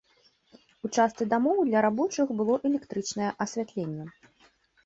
[0.85, 4.05] У частцы дамоў для рабочых было электрычнае асвятленне.